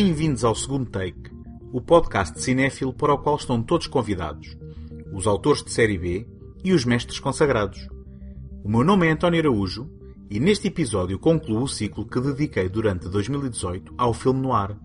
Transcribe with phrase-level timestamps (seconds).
[0.00, 1.28] Bem-vindos ao segundo take,
[1.72, 4.56] o podcast cinéfilo para o qual estão todos convidados,
[5.12, 6.24] os autores de série B
[6.62, 7.88] e os mestres consagrados.
[8.62, 9.90] O meu nome é António Araújo
[10.30, 14.76] e neste episódio concluo o ciclo que dediquei durante 2018 ao filme noir,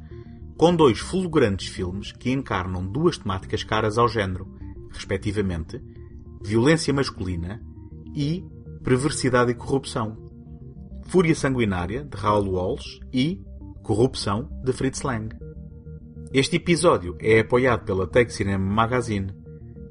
[0.57, 4.47] com dois fulgurantes filmes que encarnam duas temáticas caras ao género,
[4.91, 5.79] respectivamente,
[6.43, 7.61] violência masculina
[8.15, 8.43] e
[8.83, 10.17] perversidade e corrupção.
[11.03, 13.39] Fúria Sanguinária, de Raoul Walsh, e
[13.83, 15.35] Corrupção, de Fritz Lang.
[16.31, 19.27] Este episódio é apoiado pela Take Cinema Magazine.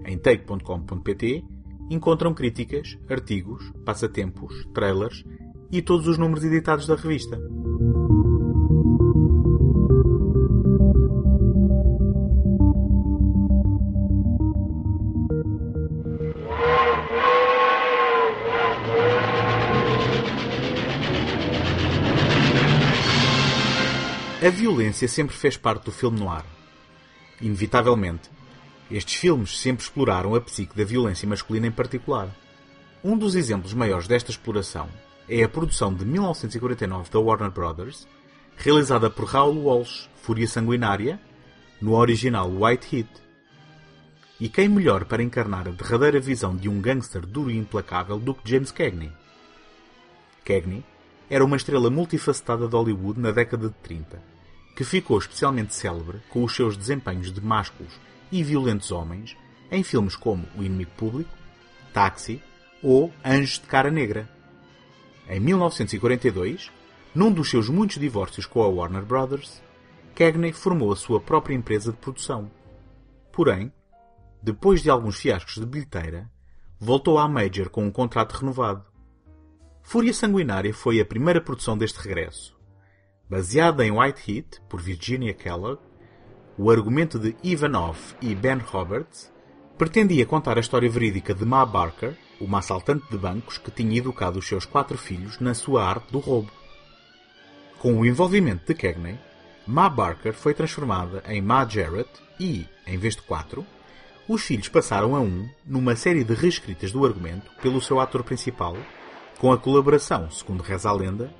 [0.06, 1.44] Em take.com.pt
[1.90, 5.22] encontram críticas, artigos, passatempos, trailers
[5.70, 7.38] e todos os números editados da revista.
[24.44, 26.44] A violência sempre fez parte do filme noir.
[27.40, 28.28] Inevitavelmente,
[28.90, 32.28] estes filmes sempre exploraram a psique da violência masculina em particular.
[33.04, 34.88] Um dos exemplos maiores desta exploração
[35.28, 38.08] é a produção de 1949 da Warner Brothers,
[38.56, 41.20] realizada por Raoul Walsh, Fúria Sanguinária,
[41.80, 43.10] no original White Heat.
[44.40, 48.34] E quem melhor para encarnar a derradeira visão de um gangster duro e implacável do
[48.34, 49.12] que James Cagney?
[50.44, 50.84] Cagney
[51.30, 54.31] era uma estrela multifacetada de Hollywood na década de 30
[54.74, 57.92] que ficou especialmente célebre com os seus desempenhos de másculos
[58.30, 59.36] e violentos homens
[59.70, 61.30] em filmes como O Inimigo Público,
[61.92, 62.42] Táxi
[62.82, 64.28] ou Anjos de Cara Negra.
[65.28, 66.70] Em 1942,
[67.14, 69.62] num dos seus muitos divórcios com a Warner Brothers,
[70.14, 72.50] Cagney formou a sua própria empresa de produção.
[73.30, 73.72] Porém,
[74.42, 76.30] depois de alguns fiascos de bilheteira,
[76.78, 78.84] voltou à Major com um contrato renovado.
[79.82, 82.51] Fúria Sanguinária foi a primeira produção deste regresso
[83.32, 85.80] Baseada em White Heat, por Virginia Kellogg,
[86.58, 89.32] o argumento de Ivanov e Ben Roberts
[89.78, 94.38] pretendia contar a história verídica de Ma Barker, uma assaltante de bancos que tinha educado
[94.38, 96.52] os seus quatro filhos na sua arte do roubo.
[97.78, 99.18] Com o envolvimento de Cagney,
[99.66, 103.64] Ma Barker foi transformada em Ma Jarrett e, em vez de quatro,
[104.28, 108.76] os filhos passaram a um numa série de reescritas do argumento pelo seu ator principal,
[109.38, 111.32] com a colaboração, segundo reza a lenda,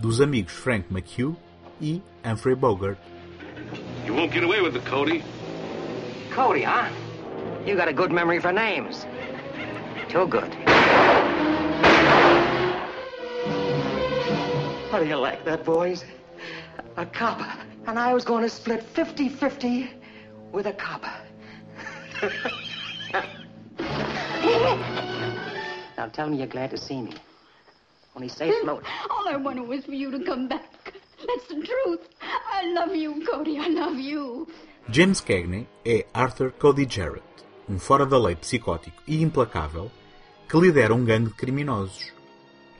[0.00, 1.36] dos amigos Frank McHugh
[1.80, 2.98] e Humphrey Bogart.
[4.04, 5.22] You won't get away with it, Cody.
[6.30, 6.88] Cody, huh?
[7.66, 9.06] You got a good memory for names.
[10.08, 10.52] Too good.
[14.90, 16.04] How do you like that, boys?
[16.96, 17.52] A copper.
[17.86, 19.90] And I was going to split 50-50
[20.52, 21.12] with a copper.
[25.96, 27.14] now tell me you're glad to see me.
[28.14, 28.84] Only say float.
[29.10, 30.92] All I wanted was for you to come back.
[31.26, 32.08] That's the truth.
[32.20, 33.58] I love you, Cody.
[33.58, 34.46] I love you.
[34.88, 37.24] James Cagney é Arthur Cody Jarrett,
[37.68, 39.90] um fora da lei psicótico e implacável
[40.48, 42.12] que lidera um gangue de criminosos.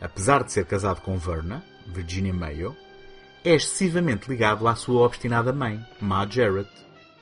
[0.00, 2.76] Apesar de ser casado com Verna, Virginia Mayo,
[3.42, 6.70] é excessivamente ligado à sua obstinada mãe, Ma Jarrett,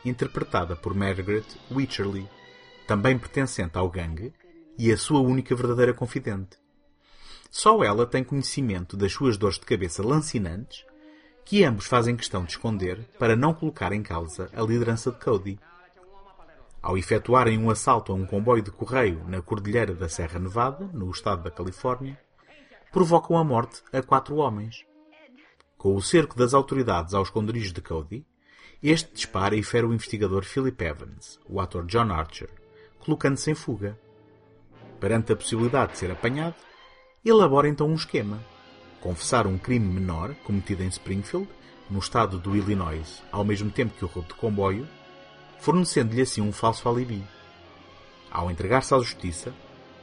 [0.04, 2.28] interpretada por Margaret Wycherley,
[2.86, 4.32] também pertencente ao gangue
[4.76, 6.61] e a sua única verdadeira confidente.
[7.52, 10.86] Só ela tem conhecimento das suas dores de cabeça lancinantes,
[11.44, 15.60] que ambos fazem questão de esconder para não colocar em causa a liderança de Cody.
[16.80, 21.10] Ao efetuarem um assalto a um comboio de correio na Cordilheira da Serra Nevada, no
[21.10, 22.18] estado da Califórnia,
[22.90, 24.86] provocam a morte a quatro homens.
[25.76, 28.24] Com o cerco das autoridades aos esconderijos de Cody,
[28.82, 32.48] este dispara e fere o investigador Philip Evans, o ator John Archer,
[32.98, 34.00] colocando-se em fuga.
[34.98, 36.56] Perante a possibilidade de ser apanhado,
[37.30, 38.42] elabora então um esquema.
[39.00, 41.48] Confessar um crime menor cometido em Springfield,
[41.88, 44.88] no estado do Illinois, ao mesmo tempo que o roubo de comboio,
[45.60, 47.22] fornecendo-lhe assim um falso alibi.
[48.30, 49.54] Ao entregar-se à justiça,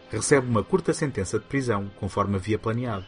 [0.09, 3.05] recebe uma curta sentença de prisão, conforme havia planeado.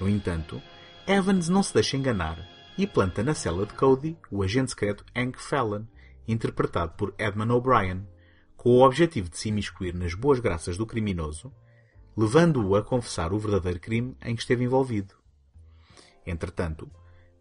[0.00, 0.62] No entanto,
[1.06, 2.38] Evans não se deixa enganar
[2.78, 5.84] e planta na cela de Cody o agente secreto Hank Fallon,
[6.26, 8.06] interpretado por Edmund O'Brien,
[8.56, 11.52] com o objetivo de se imiscuir nas boas graças do criminoso
[12.16, 15.14] levando-o a confessar o verdadeiro crime em que esteve envolvido.
[16.26, 16.90] Entretanto,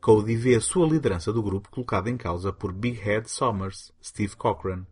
[0.01, 4.35] Cody vê a sua liderança do grupo colocada em causa por Big Head Somers, Steve
[4.35, 4.85] Cochran,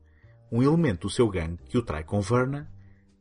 [0.52, 2.72] um elemento do seu gangue que o trai com Verna,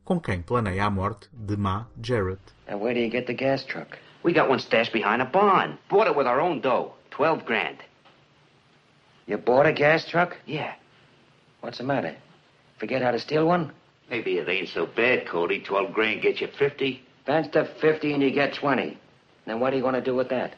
[0.03, 2.41] com quem planeia a morte de Ma Jarrett.
[2.67, 3.97] And where do you get the gas truck?
[4.23, 5.77] We got one stashed behind a barn.
[5.89, 6.93] Bought it with our own dough.
[7.11, 7.77] Twelve grand.
[9.27, 10.37] You bought a gas truck?
[10.45, 10.75] Yeah.
[11.61, 12.15] What's the matter?
[12.77, 13.71] Forget how to steal one?
[14.13, 15.59] Maybe it ain't so bad, Cody.
[15.59, 17.01] Twelve grand gets you fifty.
[17.21, 18.95] Advance to 50 and you get 20.
[19.47, 20.53] Then what are you going to do with that?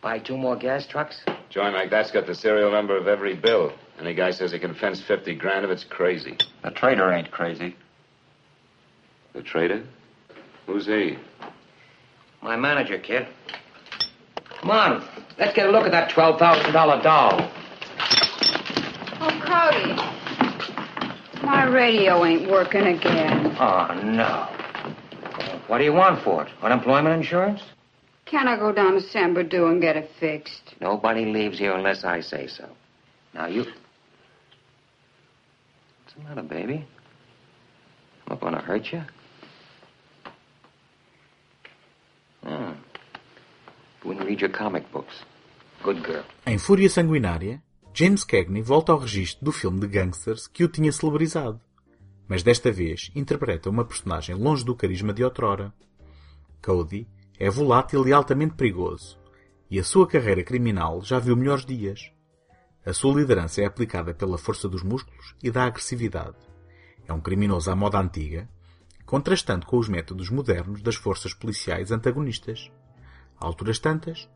[0.00, 1.20] Buy two more gas trucks?
[1.48, 3.72] Joint like that's got the serial number of every bill.
[3.98, 6.36] Any guy says he can fence 50 grand if it's crazy.
[6.62, 7.74] The trader ain't crazy.
[9.32, 9.82] The trader?
[10.66, 11.16] Who's he?
[12.42, 13.26] My manager, kid.
[14.60, 17.50] Come on, let's get a look at that $12,000 doll.
[19.20, 20.09] Oh, Cody.
[21.50, 23.56] My radio ain't working again.
[23.58, 24.46] Oh, no.
[25.66, 26.52] What do you want for it?
[26.62, 27.60] Unemployment insurance?
[28.24, 30.76] Can I go down to San Bernardino and get it fixed?
[30.80, 32.68] Nobody leaves here unless I say so.
[33.34, 33.64] Now, you...
[36.04, 36.86] What's the matter, baby?
[38.28, 39.02] I'm not going to hurt you.
[42.44, 42.74] Hmm.
[44.04, 45.24] Wouldn't read your comic books.
[45.82, 46.24] Good girl.
[46.46, 47.60] Em Fúria Sanguinária,
[47.92, 51.60] James Cagney volta ao registro do filme de gangsters que o tinha celebrizado,
[52.28, 55.74] mas desta vez interpreta uma personagem longe do carisma de outrora.
[56.62, 57.06] Cody
[57.38, 59.18] é volátil e altamente perigoso,
[59.68, 62.12] e a sua carreira criminal já viu melhores dias.
[62.86, 66.36] A sua liderança é aplicada pela força dos músculos e da agressividade.
[67.06, 68.48] É um criminoso à moda antiga,
[69.04, 72.70] contrastando com os métodos modernos das forças policiais antagonistas.
[73.38, 74.28] A alturas tantas,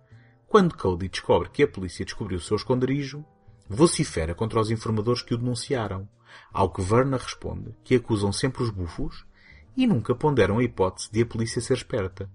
[0.48, 3.24] quando Cody descobre que a polícia descobriu o seu esconderijo,
[3.68, 6.08] vocifera contra os informadores que o denunciaram,
[6.52, 9.24] ao que Verna responde que acusam sempre os bufos
[9.76, 12.30] e nunca ponderam a hipótese de a polícia ser esperta.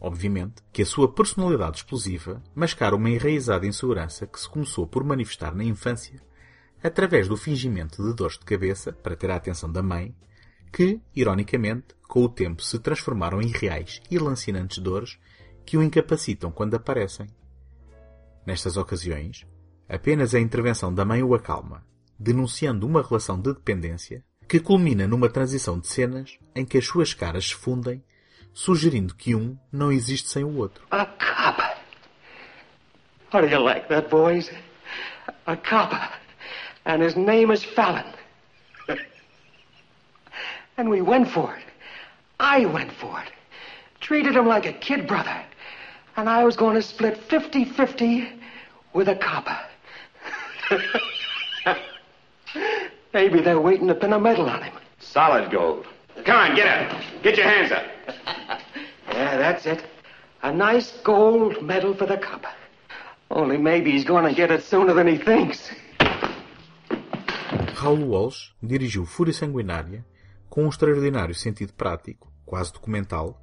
[0.00, 5.54] Obviamente que a sua personalidade explosiva mascara uma enraizada insegurança que se começou por manifestar
[5.54, 6.22] na infância
[6.82, 10.14] através do fingimento de dores de cabeça para ter a atenção da mãe,
[10.72, 15.18] que, ironicamente, com o tempo se transformaram em reais e lancinantes dores
[15.66, 17.26] que o incapacitam quando aparecem.
[18.46, 19.46] Nestas ocasiões,
[19.90, 21.84] apenas a intervenção da mãe o acalma,
[22.18, 27.12] denunciando uma relação de dependência que culmina numa transição de cenas em que as suas
[27.12, 28.02] caras se fundem,
[28.52, 30.84] sugerindo que um não existe sem o outro.
[30.90, 31.60] A cop.
[33.32, 34.50] How you like that, boys?
[35.46, 35.94] A cop.
[36.84, 38.04] And his name is Fallon.
[40.76, 41.66] and we went for it.
[42.38, 43.30] I went for it.
[44.00, 45.44] Treated him like a kid brother.
[46.16, 48.28] And I was going to split 50 50
[48.94, 49.69] with a copper.
[53.12, 54.72] Maybe they're waiting to pin a medal on him.
[54.98, 55.86] Solid gold.
[56.24, 57.00] Come on, get up.
[57.22, 57.84] Get your hands up.
[59.12, 59.84] Yeah, that's it.
[60.42, 62.54] A nice gold medal for the copper.
[63.30, 65.70] Only maybe he's going to get it sooner than he thinks.
[67.74, 70.04] Raul Walsh dirigiu Fúria Sanguinária
[70.48, 73.38] com um extraordinário sentido prático, quase documental,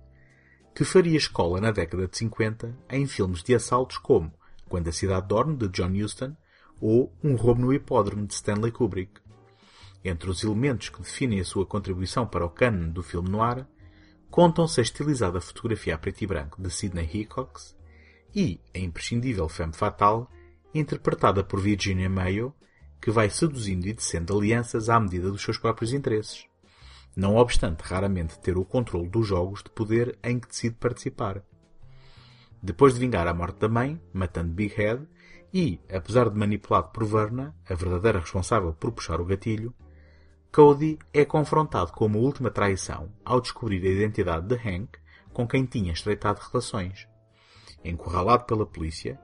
[0.76, 4.34] que faria escola na década de 50 em filmes de assaltos como
[4.68, 6.36] Quando a Cidade Dorme, de John Huston,
[6.80, 9.20] ou Um Roubo no Hipódromo, de Stanley Kubrick.
[10.04, 13.66] Entre os elementos que definem a sua contribuição para o cânone do filme noir,
[14.30, 17.76] contam-se a estilizada fotografia a preto e branco de Sidney Hickox
[18.36, 20.28] e a imprescindível femme fatale,
[20.74, 22.54] interpretada por Virginia Mayo,
[23.02, 26.46] que vai seduzindo e descendo alianças à medida dos seus próprios interesses,
[27.16, 31.44] não obstante raramente ter o controle dos jogos de poder em que decide participar.
[32.62, 35.08] Depois de vingar a morte da mãe, matando Big Head,
[35.54, 39.74] e, apesar de manipulado por Verna, a verdadeira responsável por puxar o gatilho,
[40.52, 44.98] Cody é confrontado com uma última traição ao descobrir a identidade de Hank,
[45.32, 47.08] com quem tinha estreitado relações.
[47.84, 49.20] Encurralado pela polícia,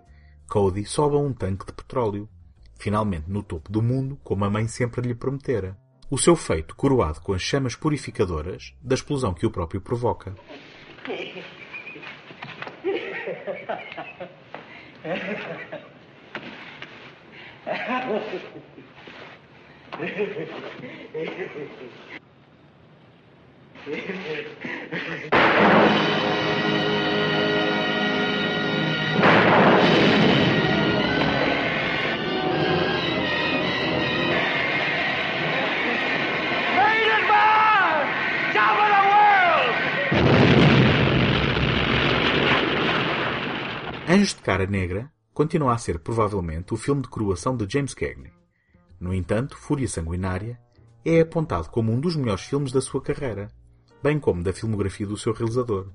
[0.47, 2.29] Cody sobe a um tanque de petróleo,
[2.77, 5.77] finalmente no topo do mundo, como a mãe sempre lhe prometera.
[6.09, 10.35] O seu feito coroado com as chamas purificadoras da explosão que o próprio provoca.
[44.13, 48.31] Anjos de Cara Negra continua a ser provavelmente o filme de coroação de James Cagney.
[48.99, 50.59] No entanto, Fúria Sanguinária
[51.03, 53.49] é apontado como um dos melhores filmes da sua carreira,
[54.01, 55.89] bem como da filmografia do seu realizador,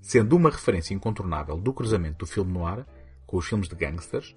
[0.00, 2.86] sendo uma referência incontornável do cruzamento do filme noir
[3.26, 4.34] com os filmes de gangsters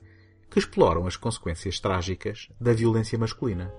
[0.51, 3.73] que exploram as consequências trágicas da violência masculina.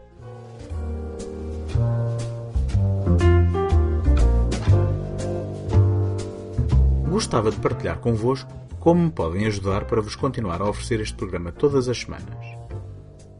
[7.09, 11.50] Gostava de partilhar convosco como me podem ajudar para vos continuar a oferecer este programa
[11.50, 12.36] todas as semanas.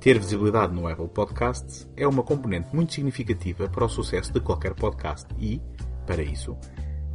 [0.01, 4.73] Ter visibilidade no Apple Podcasts é uma componente muito significativa para o sucesso de qualquer
[4.73, 5.61] podcast e,
[6.07, 6.57] para isso,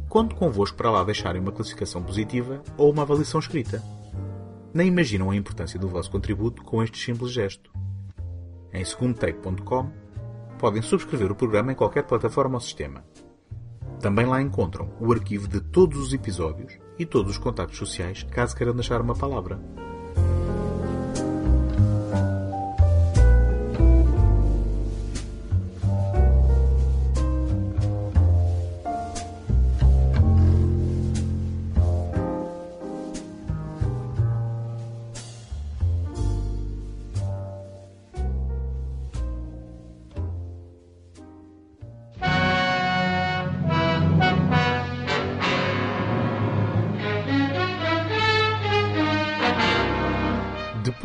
[0.08, 3.82] conto convosco para lá deixarem uma classificação positiva ou uma avaliação escrita.
[4.72, 7.72] nem imaginam a importância do vosso contributo com este simples gesto.
[8.72, 9.90] Em segundotake.com
[10.56, 13.04] podem subscrever o programa em qualquer plataforma ou sistema.
[13.98, 18.54] Também lá encontram o arquivo de todos os episódios e todos os contactos sociais caso
[18.54, 19.58] queiram deixar uma palavra.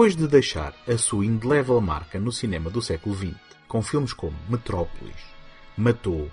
[0.05, 3.33] Depois de deixar a sua indelével marca no cinema do século XX,
[3.67, 5.15] com filmes como Metrópolis,
[5.75, 6.29] Matou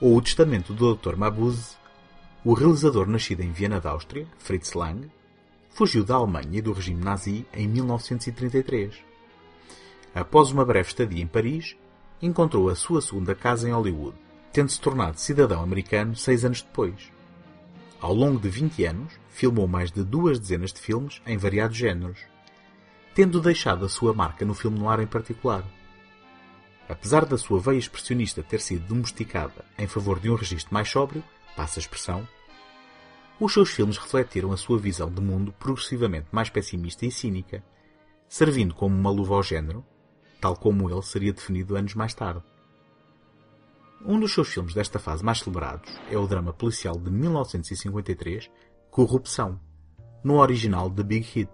[0.00, 1.16] ou O Testamento do Dr.
[1.16, 1.76] Mabuse,
[2.42, 5.06] o realizador nascido em Viena da Áustria, Fritz Lang,
[5.68, 8.94] fugiu da Alemanha e do regime nazi em 1933.
[10.14, 11.76] Após uma breve estadia em Paris,
[12.22, 14.16] encontrou a sua segunda casa em Hollywood,
[14.50, 17.12] tendo-se tornado cidadão americano seis anos depois.
[18.00, 22.29] Ao longo de 20 anos, filmou mais de duas dezenas de filmes em variados géneros,
[23.14, 25.64] tendo deixado a sua marca no filme noir em particular.
[26.88, 31.22] Apesar da sua veia expressionista ter sido domesticada em favor de um registro mais sóbrio,
[31.56, 32.26] passa a expressão,
[33.38, 37.64] os seus filmes refletiram a sua visão de mundo progressivamente mais pessimista e cínica,
[38.28, 39.84] servindo como uma luva ao género,
[40.40, 42.42] tal como ele seria definido anos mais tarde.
[44.04, 48.50] Um dos seus filmes desta fase mais celebrados é o drama policial de 1953,
[48.90, 49.60] Corrupção,
[50.24, 51.50] no original The Big Hit,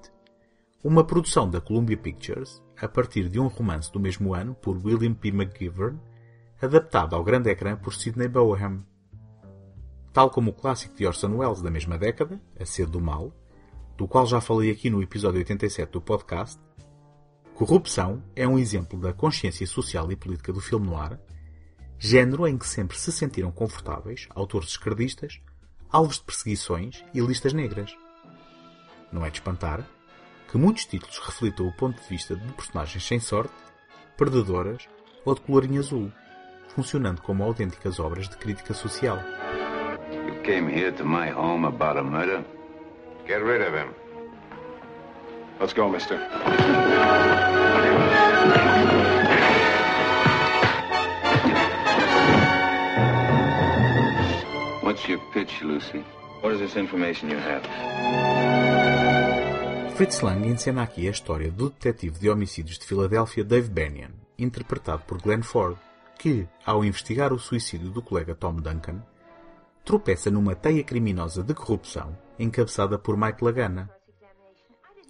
[0.86, 5.14] uma produção da Columbia Pictures, a partir de um romance do mesmo ano por William
[5.14, 5.30] P.
[5.30, 5.98] McGivern,
[6.62, 8.86] adaptado ao grande ecrã por Sidney Boham.
[10.12, 13.32] Tal como o clássico de Orson Welles da mesma década, A Sede do Mal,
[13.96, 16.60] do qual já falei aqui no episódio 87 do podcast,
[17.56, 21.18] Corrupção é um exemplo da consciência social e política do filme noir,
[21.98, 25.40] género em que sempre se sentiram confortáveis autores esquerdistas,
[25.90, 27.92] alvos de perseguições e listas negras.
[29.10, 29.84] Não é de espantar
[30.50, 33.54] que muitos títulos reflitam o ponto de vista de personagens sem sorte,
[34.16, 34.88] perdedoras
[35.24, 36.12] ou de colorinho azul,
[36.68, 39.18] funcionando como autênticas obras de crítica social.
[40.10, 42.44] You came here to my home about a murder?
[43.26, 43.92] Get rid of him.
[45.58, 46.18] Let's go, mister.
[54.82, 56.04] What's your pitch, Lucy?
[56.42, 59.15] What is this information you have?
[59.96, 65.02] Fritz Lang encena aqui a história do detetive de homicídios de Filadélfia Dave Banyan, interpretado
[65.04, 65.78] por Glenn Ford,
[66.18, 69.02] que, ao investigar o suicídio do colega Tom Duncan,
[69.86, 73.88] tropeça numa teia criminosa de corrupção encabeçada por Mike Lagana.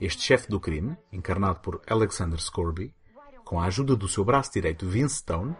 [0.01, 2.95] Este chefe do crime, encarnado por Alexander Scorby,
[3.45, 5.57] com a ajuda do seu braço direito Vince Stone,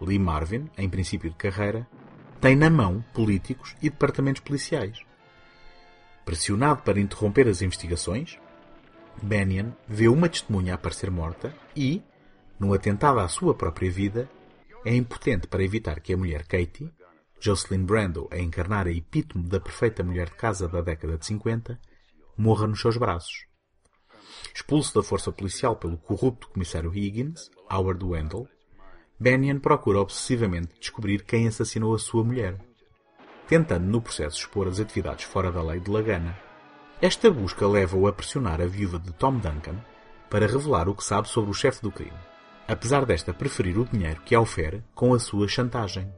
[0.00, 1.86] Lee Marvin, em princípio de carreira,
[2.40, 5.04] tem na mão políticos e departamentos policiais.
[6.24, 8.38] Pressionado para interromper as investigações,
[9.22, 12.02] Bennion vê uma testemunha aparecer morta e,
[12.58, 14.28] num atentado à sua própria vida,
[14.84, 16.92] é impotente para evitar que a mulher Katie,
[17.38, 21.78] Jocelyn Brando a encarnar a epítome da perfeita mulher de casa da década de 50,
[22.36, 23.46] morra nos seus braços.
[24.54, 28.48] Expulso da força policial pelo corrupto comissário Higgins, Howard Wendell,
[29.18, 32.58] Bennion procura obsessivamente descobrir quem assassinou a sua mulher,
[33.46, 36.49] tentando no processo expor as atividades fora da lei de Lagana.
[37.02, 39.76] Esta busca leva-o a pressionar a viúva de Tom Duncan
[40.28, 42.12] para revelar o que sabe sobre o chefe do crime,
[42.68, 46.12] apesar desta preferir o dinheiro que a ofere com a sua chantagem.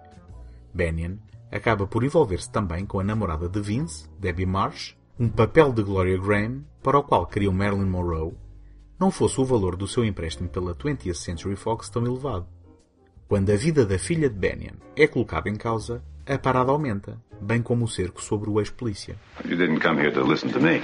[0.75, 1.19] Bennion
[1.53, 6.19] acaba por envolver-se também com a namorada de Vince, Debbie Marsh, um papel de Gloria
[6.19, 8.35] Graham para o qual queriam Marilyn Monroe,
[8.99, 12.49] não fosse o valor do seu empréstimo pela 20th Century Fox tão elevado.
[13.29, 17.63] Quando a vida da filha de Bennion é colocada em causa, a parada aumenta, bem
[17.63, 19.17] como o cerco sobre o ex-polícia.
[19.45, 20.83] You didn't come here to listen to me.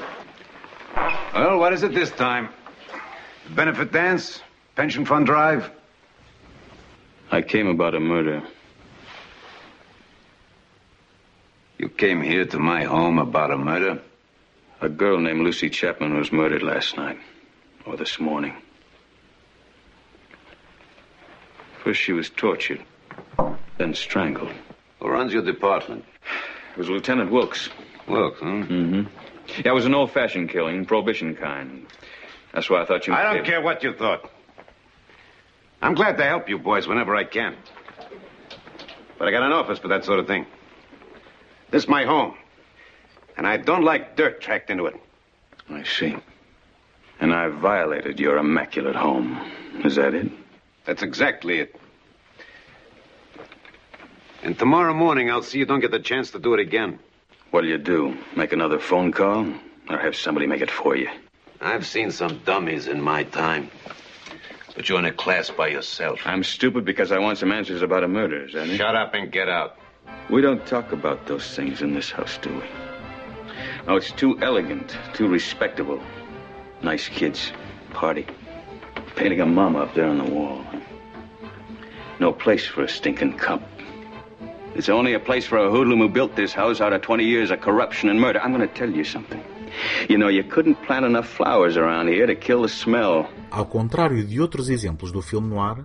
[1.35, 2.49] Well, what is it this time?
[3.51, 4.43] Benefit dance?
[4.75, 5.71] Pension fund drive?
[7.31, 8.43] I came about a murder.
[11.79, 14.03] You came here to my home about a murder?
[14.81, 17.19] A girl named Lucy Chapman was murdered last night,
[17.85, 18.55] or this morning.
[21.85, 22.83] First, she was tortured,
[23.77, 24.53] then strangled.
[25.19, 26.05] Runs your department?
[26.71, 27.71] It was Lieutenant Wilkes.
[28.07, 28.47] Wilkes, huh?
[28.47, 29.03] Mm-hmm.
[29.65, 31.89] Yeah, it was an old-fashioned killing, prohibition kind.
[32.55, 33.15] That's why I thought you...
[33.15, 34.31] I don't care what you thought.
[35.83, 37.57] I'm glad to help you boys whenever I can.
[39.19, 40.47] But I got an office for that sort of thing.
[41.73, 42.37] This is my home.
[43.37, 44.95] And I don't like dirt tracked into it.
[45.69, 46.15] I see.
[47.19, 49.37] And I violated your immaculate home.
[49.85, 50.31] Is that it?
[50.85, 51.75] That's exactly it.
[54.43, 56.99] And tomorrow morning, I'll see you don't get the chance to do it again.
[57.51, 58.17] What'll you do?
[58.37, 59.53] Make another phone call?
[59.89, 61.09] Or have somebody make it for you?
[61.61, 63.71] I've seen some dummies in my time.
[64.77, 66.21] But you're in a class by yourself.
[66.25, 68.77] I'm stupid because I want some answers about a murder, is that it?
[68.77, 69.77] Shut up and get out.
[70.31, 72.65] We don't talk about those things in this house, do we?
[73.89, 76.01] Oh, it's too elegant, too respectable.
[76.83, 77.51] Nice kids,
[77.91, 78.27] party.
[79.17, 80.65] Painting a mama up there on the wall.
[82.21, 83.63] No place for a stinking cop.
[84.79, 87.51] It's only a place for a hoodlum who built this house out of 20 years
[87.51, 88.41] of corruption and murder.
[88.41, 89.43] I'm going to tell you something.
[90.09, 93.27] You know, you couldn't plant enough flowers around here to kill the smell.
[93.51, 95.85] Ao contrário de outros exemplos do filme noir,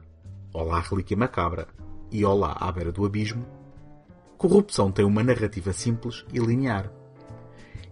[0.53, 1.67] Olá Relíquia Macabra
[2.12, 3.43] e Olá à Beira do Abismo,
[4.38, 6.91] Corrupção tem uma narrativa simples e linear.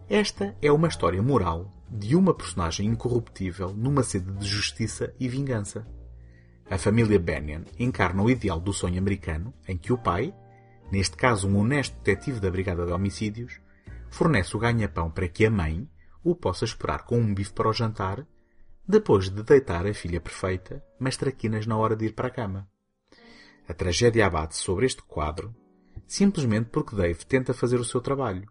[0.07, 5.87] Esta é uma história moral de uma personagem incorruptível numa sede de justiça e vingança.
[6.69, 10.31] A família Bennion encarna o ideal do sonho americano em que o pai,
[10.91, 13.59] neste caso um honesto detetive da Brigada de Homicídios,
[14.09, 15.89] fornece o ganha-pão para que a mãe
[16.23, 18.25] o possa esperar com um bife para o jantar,
[18.87, 22.69] depois de deitar a filha perfeita, mas traquinas na hora de ir para a cama.
[23.67, 25.55] A tragédia abate sobre este quadro
[26.11, 28.45] simplesmente porque Dave tenta fazer o seu trabalho.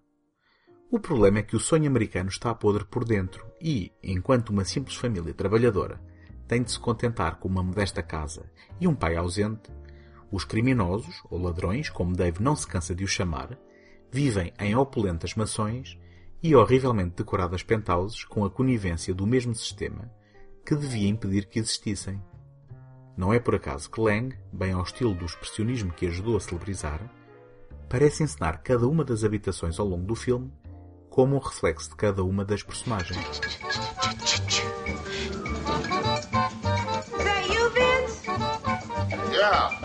[0.90, 4.97] O problema é que o sonho americano está podre por dentro e, enquanto uma simples
[4.97, 6.00] família trabalhadora
[6.49, 9.70] tem de se contentar com uma modesta casa e um pai ausente,
[10.30, 13.58] os criminosos, ou ladrões, como Dave não se cansa de os chamar,
[14.10, 15.99] vivem em opulentas mações
[16.42, 20.10] e horrivelmente decoradas penthouses com a conivência do mesmo sistema
[20.64, 22.22] que devia impedir que existissem.
[23.16, 27.00] Não é por acaso que Lang, bem ao estilo do expressionismo que ajudou a celebrizar,
[27.88, 30.52] parece encenar cada uma das habitações ao longo do filme
[31.10, 33.19] como um reflexo de cada uma das personagens.
[33.19, 33.40] Is
[37.19, 38.30] that you, Vince?
[39.32, 39.79] Yeah,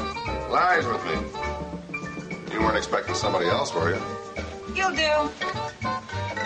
[0.55, 2.53] Larry's with me.
[2.53, 4.01] You weren't expecting somebody else, were you?
[4.73, 5.29] You'll do.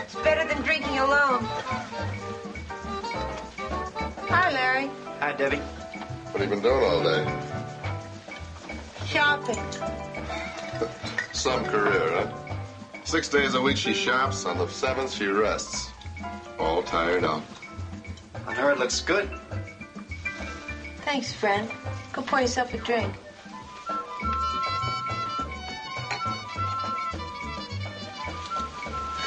[0.02, 1.43] It's better than drinking alone.
[4.28, 4.89] Hi, Larry.
[5.19, 5.58] Hi, Debbie.
[5.58, 7.24] What have you been doing all day?
[9.06, 9.60] Shopping.
[11.32, 12.56] Some career, huh?
[13.04, 15.91] Six days a week she shops, on the seventh she rests.
[16.58, 17.43] All tired out.
[18.48, 19.30] On her, it looks good.
[21.06, 21.69] Thanks, friend.
[22.12, 23.13] Go pour yourself a drink.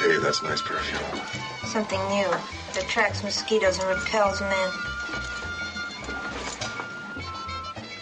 [0.03, 0.99] Hey, that's nice perfume.
[1.63, 2.27] Something new.
[2.71, 4.69] It attracts mosquitoes and repels men.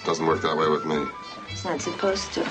[0.03, 1.05] Doesn't work that way with me.
[1.51, 2.43] It's not supposed to.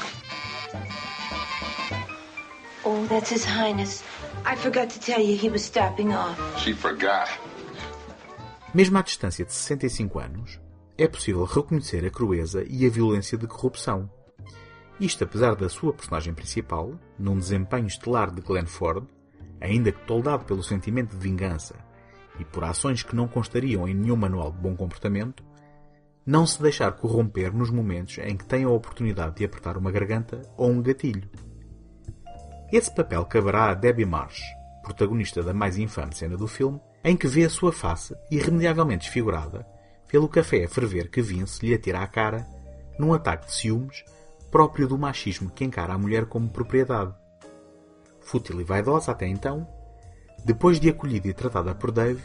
[2.85, 4.05] Oh, that's His Highness.
[4.47, 6.39] I forgot to tell you he was stopping off.
[6.63, 7.29] She forgot.
[8.73, 10.61] Mesmo à distância de 65 anos,
[10.97, 14.09] é possível reconhecer a crueza e a violência de corrupção.
[15.01, 19.09] Isto apesar da sua personagem principal, num desempenho estelar de Glenn Ford,
[19.61, 21.75] ainda que toldado pelo sentimento de vingança
[22.39, 25.45] e por ações que não constariam em nenhum manual de bom comportamento,
[26.25, 30.41] não se deixar corromper nos momentos em que tem a oportunidade de apertar uma garganta
[30.57, 31.29] ou um gatilho.
[32.73, 34.41] Esse papel caberá a Debbie Marsh,
[34.83, 39.67] protagonista da mais infame cena do filme, em que vê a sua face irremediavelmente desfigurada
[40.07, 42.47] pelo café a ferver que Vince lhe atira à cara
[42.99, 44.05] num ataque de ciúmes
[44.51, 47.15] próprio do machismo que encara a mulher como propriedade.
[48.21, 49.67] Fútil e vaidosa até então,
[50.45, 52.23] depois de acolhida e tratada por Dave,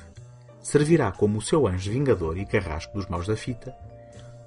[0.62, 3.76] servirá como o seu anjo vingador e carrasco dos maus da fita,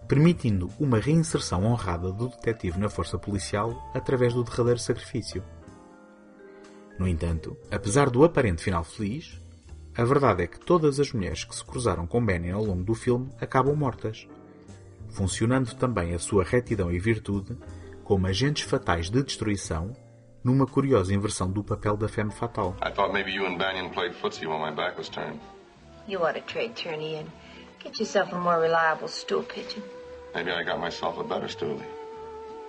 [0.08, 5.42] permitindo uma reinserção honrada do detetive na força policial através do derradeiro sacrifício.
[6.98, 9.38] No entanto, apesar do aparente final feliz,
[9.96, 12.94] a verdade é que todas as mulheres que se cruzaram com Benny ao longo do
[12.94, 14.26] filme acabam mortas,
[15.10, 17.56] funcionando também a sua retidão e virtude
[18.02, 19.94] como agentes fatais de destruição
[20.44, 22.74] numa curiosa inversão do papel da femme fatal.
[22.80, 25.40] I thought maybe you and Banyan played footsie while my back was turned.
[26.06, 27.26] You ought to trade Turney in.
[27.80, 29.82] Get yourself a more reliable stool pigeon.
[30.34, 31.84] Maybe I got myself a better stoolie.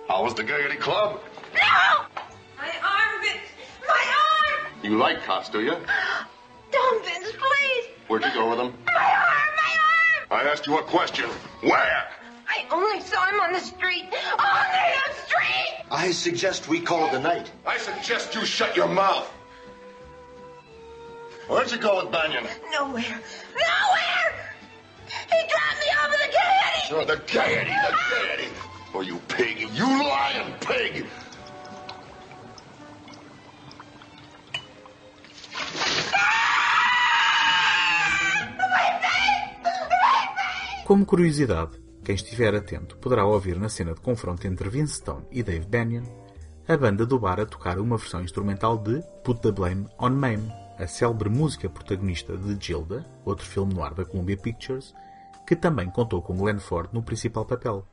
[0.08, 1.20] How was the Gaiety Club?
[1.54, 2.04] No!
[2.58, 3.50] My arm, Vince!
[3.88, 4.72] My arm!
[4.82, 5.72] You like cops, do you?
[6.72, 7.84] Don't, Vince, please!
[8.08, 8.74] Where'd you go with them?
[8.86, 9.50] My arm!
[9.56, 10.46] My arm!
[10.46, 11.28] I asked you a question.
[11.62, 12.08] Where?
[12.50, 14.06] I only saw him on the street.
[14.38, 14.66] On
[15.06, 15.84] the street!
[15.90, 17.52] I suggest we call it a night.
[17.64, 19.30] I suggest you shut your mouth.
[21.46, 22.44] Where'd you go with Banyan?
[22.72, 23.20] Nowhere.
[23.64, 24.30] Nowhere!
[25.06, 26.92] He dropped me off at the Gaiety!
[26.92, 28.48] Oh, the Gaiety, the Gaiety.
[28.94, 29.68] Oh, you pig.
[29.72, 31.06] You lying pig.
[38.58, 40.86] My face!
[40.86, 45.42] Como curiosidade, quem estiver atento poderá ouvir na cena de confronto entre Vince Stone e
[45.42, 46.04] Dave Banyan
[46.70, 50.52] a banda do bar a tocar uma versão instrumental de Put the Blame on Mame,
[50.78, 54.94] a célebre música protagonista de Gilda, outro filme no ar da Columbia Pictures,
[55.44, 57.84] que também contou com Glenn Ford no principal papel.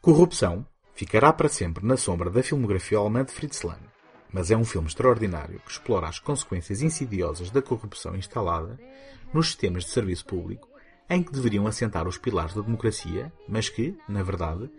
[0.00, 3.80] Corrupção ficará para sempre na sombra da filmografia alemã de Fritz Lang,
[4.32, 8.76] mas é um filme extraordinário que explora as consequências insidiosas da corrupção instalada
[9.32, 10.73] nos sistemas de serviço público
[11.08, 14.70] em que deveriam assentar os pilares da democracia, mas que, na verdade,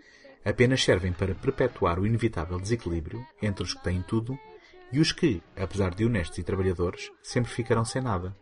[0.44, 4.38] apenas servem para perpetuar o inevitável desequilíbrio entre os que têm tudo
[4.92, 8.36] e os que, apesar de honestos e trabalhadores, sempre ficarão sem nada.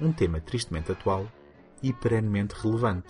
[0.00, 1.26] Um tema tristemente atual
[1.82, 3.08] e perenemente relevante.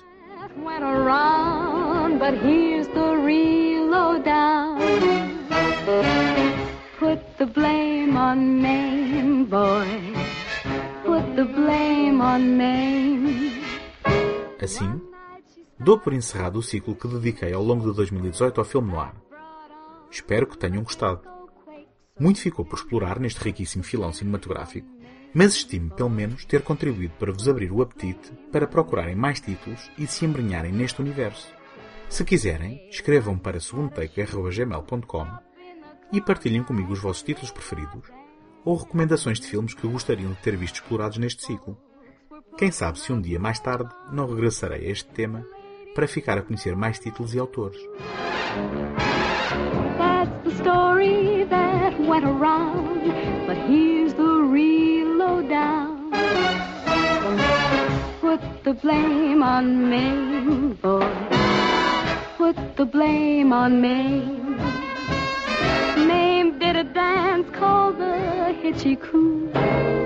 [14.63, 15.01] Assim,
[15.79, 19.15] dou por encerrado o ciclo que dediquei ao longo de 2018 ao filme noir.
[20.11, 21.23] Espero que tenham gostado.
[22.19, 24.87] Muito ficou por explorar neste riquíssimo filão cinematográfico,
[25.33, 29.91] mas estimo pelo menos ter contribuído para vos abrir o apetite para procurarem mais títulos
[29.97, 31.49] e se embrenharem neste universo.
[32.11, 35.27] Se quiserem, escrevam para segundotake.gmail.com
[36.13, 38.11] e partilhem comigo os vossos títulos preferidos
[38.63, 41.79] ou recomendações de filmes que gostariam de ter visto explorados neste ciclo.
[42.57, 45.45] Quem sabe se um dia mais tarde não regressarei a este tema
[45.95, 47.81] para ficar a conhecer mais títulos e autores.
[58.21, 61.05] Put the blame on Maine, boy.
[62.37, 64.57] Put the blame on Maine.
[66.07, 70.00] Mame did a dance called the Coo.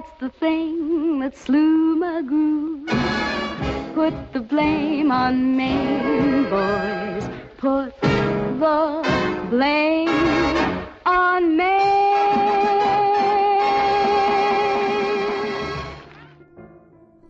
[0.00, 2.88] That's the thing that slew my groove.
[3.94, 7.28] Put the blame on Maine, boys.
[7.58, 9.04] Put the
[9.50, 10.08] blame
[11.04, 11.68] on Maine.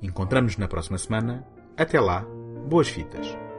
[0.01, 1.45] Encontramos-nos na próxima semana.
[1.77, 2.25] Até lá,
[2.69, 3.50] boas fitas!